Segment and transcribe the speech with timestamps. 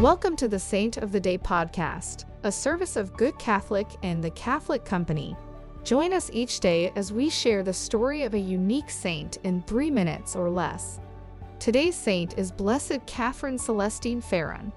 [0.00, 4.30] Welcome to the Saint of the Day podcast, a service of Good Catholic and the
[4.30, 5.36] Catholic Company.
[5.84, 9.90] Join us each day as we share the story of a unique saint in three
[9.90, 11.00] minutes or less.
[11.58, 14.72] Today's saint is Blessed Catherine Celestine Faron.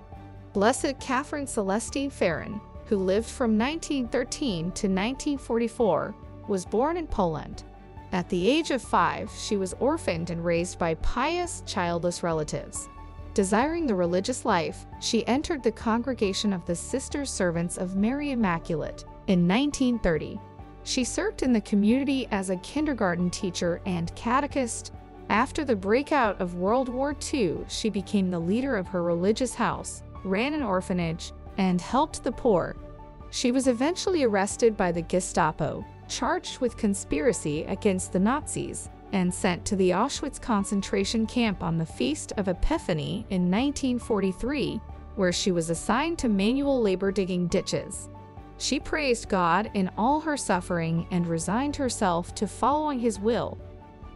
[0.51, 6.13] Blessed Catherine Celestine Faron, who lived from 1913 to 1944,
[6.49, 7.63] was born in Poland.
[8.11, 12.89] At the age of five, she was orphaned and raised by pious, childless relatives.
[13.33, 19.05] Desiring the religious life, she entered the congregation of the Sister Servants of Mary Immaculate
[19.25, 20.39] in 1930.
[20.83, 24.93] She served in the community as a kindergarten teacher and catechist.
[25.29, 30.03] After the breakout of World War II, she became the leader of her religious house,
[30.23, 32.75] ran an orphanage, and helped the poor.
[33.31, 39.63] She was eventually arrested by the Gestapo, charged with conspiracy against the Nazis, and sent
[39.65, 44.81] to the Auschwitz concentration camp on the Feast of Epiphany in 1943,
[45.15, 48.09] where she was assigned to manual labor digging ditches.
[48.57, 53.57] She praised God in all her suffering and resigned herself to following His will.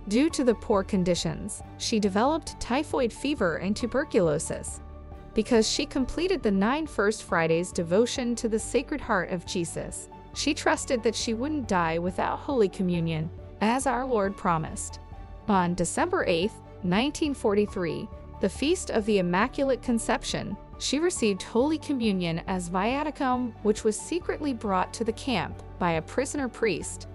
[0.07, 4.81] Due to the poor conditions, she developed typhoid fever and tuberculosis.
[5.33, 10.53] Because she completed the nine First Fridays devotion to the Sacred Heart of Jesus, she
[10.53, 13.29] trusted that she wouldn't die without Holy Communion,
[13.61, 14.99] as our Lord promised.
[15.47, 16.51] On December 8,
[16.83, 18.07] 1943,
[18.41, 24.53] the feast of the Immaculate Conception, she received Holy Communion as viaticum, which was secretly
[24.53, 27.07] brought to the camp by a prisoner priest.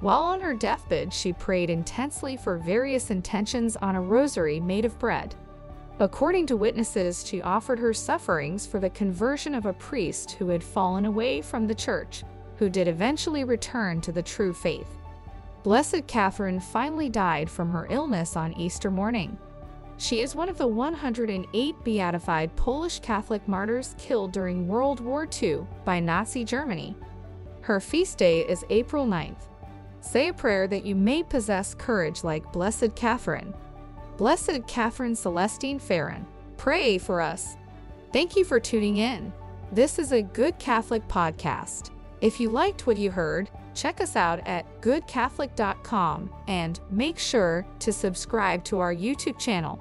[0.00, 4.98] While on her deathbed, she prayed intensely for various intentions on a rosary made of
[4.98, 5.34] bread.
[6.00, 10.62] According to witnesses, she offered her sufferings for the conversion of a priest who had
[10.62, 12.22] fallen away from the church,
[12.56, 14.98] who did eventually return to the true faith.
[15.64, 19.36] Blessed Catherine finally died from her illness on Easter morning.
[19.96, 25.66] She is one of the 108 beatified Polish Catholic martyrs killed during World War II
[25.84, 26.96] by Nazi Germany.
[27.62, 29.48] Her feast day is April 9th.
[30.00, 33.52] Say a prayer that you may possess courage like Blessed Catherine.
[34.16, 36.24] Blessed Catherine Celestine Faron,
[36.56, 37.56] pray for us.
[38.12, 39.32] Thank you for tuning in.
[39.72, 41.90] This is a Good Catholic podcast.
[42.20, 47.92] If you liked what you heard, check us out at goodcatholic.com and make sure to
[47.92, 49.78] subscribe to our YouTube channel